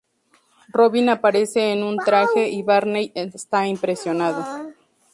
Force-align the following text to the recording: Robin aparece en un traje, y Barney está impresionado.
Robin 0.69 1.09
aparece 1.11 1.71
en 1.73 1.83
un 1.83 1.97
traje, 1.97 2.49
y 2.49 2.63
Barney 2.63 3.11
está 3.13 3.67
impresionado. 3.67 4.71